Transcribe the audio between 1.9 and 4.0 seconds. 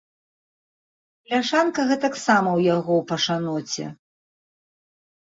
гэтаксама ў яго ў пашаноце.